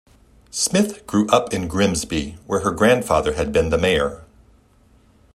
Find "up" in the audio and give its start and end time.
1.29-1.53